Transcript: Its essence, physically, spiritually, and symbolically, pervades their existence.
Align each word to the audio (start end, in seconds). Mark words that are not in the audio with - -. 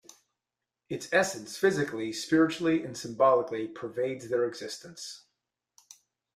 Its 0.89 1.07
essence, 1.13 1.57
physically, 1.57 2.11
spiritually, 2.11 2.83
and 2.83 2.97
symbolically, 2.97 3.67
pervades 3.67 4.29
their 4.29 4.47
existence. 4.47 5.25